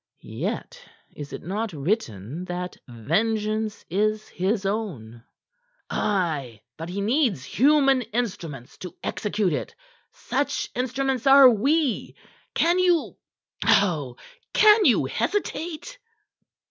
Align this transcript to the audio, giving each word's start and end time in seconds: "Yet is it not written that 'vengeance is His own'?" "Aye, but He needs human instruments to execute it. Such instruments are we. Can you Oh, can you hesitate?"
"Yet 0.23 0.83
is 1.15 1.31
it 1.31 1.43
not 1.43 1.73
written 1.73 2.45
that 2.45 2.75
'vengeance 2.87 3.85
is 3.87 4.27
His 4.29 4.65
own'?" 4.65 5.23
"Aye, 5.91 6.61
but 6.75 6.89
He 6.89 7.01
needs 7.01 7.45
human 7.45 8.01
instruments 8.01 8.79
to 8.79 8.95
execute 9.03 9.53
it. 9.53 9.75
Such 10.11 10.71
instruments 10.73 11.27
are 11.27 11.47
we. 11.51 12.15
Can 12.55 12.79
you 12.79 13.15
Oh, 13.63 14.17
can 14.53 14.85
you 14.85 15.05
hesitate?" 15.05 15.99